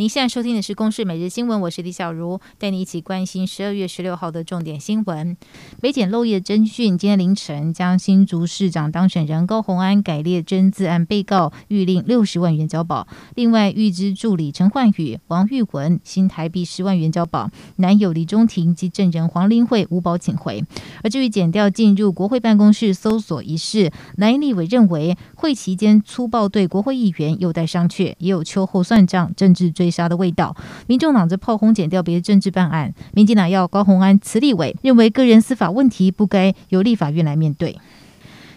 [0.00, 5.36] 您现在收听的是《公视每日新闻》，我是李小茹，带你一起关心十二月十六号的重点新闻。
[5.78, 13.06] 北检漏夜侦讯，今天凌晨将新竹市长当选人高虹安改列侦自案被告，预令六十万元交保。
[13.34, 20.64] 另外，预知助理陈焕宇、王玉文新台币十万元交保，男友李中庭及证人黄玲慧无保请回。
[21.02, 30.54] 而至于检调进入国会办公室搜索一事，蓝立委认为会期间粗暴对国会议员有待商榷，也有秋后算账、政治追杀的味道。
[30.86, 37.78] 民众党则炮轰检调别政治办案，民进党要高虹安辞立委，认为个人司法问题不该由立法院来面对。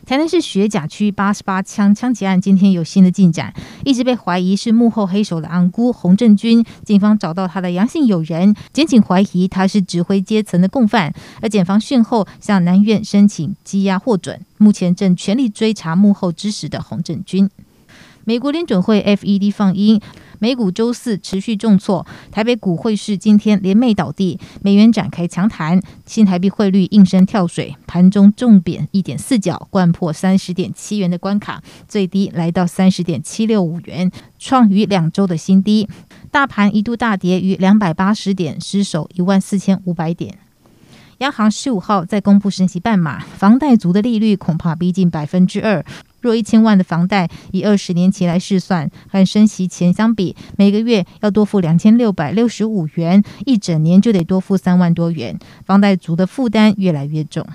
[0.06, 3.54] 台南市学甲区八十八枪枪击案今天有新的进展，
[3.86, 17.50] 一直被怀疑是幕后黑手的安姑洪正军，警方找到他的阳性友人，检警怀疑他是指挥阶层的共犯，而检方讯后向南院申请羁押获准，目前正全力追查幕后指使的洪正军。
[18.26, 20.02] 美国联准会 FED 放鹰。
[20.40, 35.88] 美股周四持续重挫，台北股汇市今天连袂倒地，美元展开强弹，新台币汇率应声跳水，盘中重贬一点四角，掼破三十点七元的关卡，最低来到三十点七六五元，创逾两周的新低。
[36.32, 40.38] 大盘一度大跌逾两百八十点，失守一万四千五百点。
[41.20, 45.86] 央行十五号再公布升息半码，房贷族的利率恐怕逼近百分之二。
[46.24, 57.46] 若一千万的房贷以二十年期来试算，和升息前相比，每个月要多付两千六百六十五元，一整年就得多付三万多元，房贷族的负担越来越重。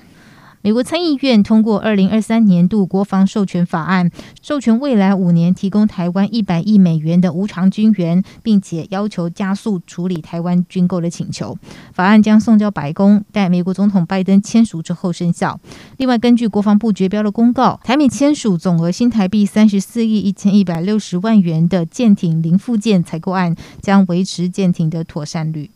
[0.61, 4.11] 美国参议院通过二零二三年度国防授权法案，
[4.43, 11.57] 授权未来五年提供台湾一百亿美元的无偿军援，并且要求加速处理台湾军购的请求。
[11.93, 15.61] 法案将送交白宫，待美国总统拜登签署之后生效。
[15.99, 25.71] 另外，根据国防部绝标的公告，台美签署总额新台币三十四亿一千一百六十万元的舰艇零附件采购案，将维持舰艇的妥善率。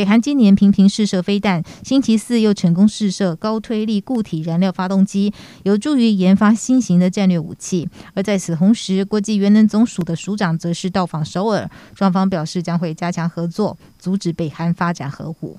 [0.00, 5.30] 北韩今年频频试射飞弹，星期四又成功试射高推力固体燃料发动机，
[5.62, 7.86] 有助于研发新型的战略武器。
[8.14, 15.58] 而在此同时，国际原能总署的署长则是到访首尔，双方表示将会加强合作，阻止北韩发展核武。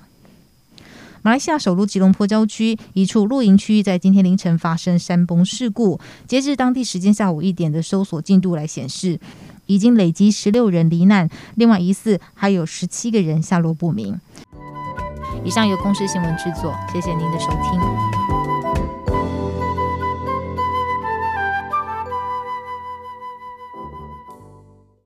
[1.24, 9.20] 马来西亚首都吉隆坡郊区一处露营区域在今天凌晨发生山崩事故，截至当地时间下午一点的搜索进度来显示。
[9.66, 14.20] 已经累积十六人罹难，另外疑似还有十七个人下落不明。
[15.44, 18.21] 以上由公司新闻制作，谢谢您的收听。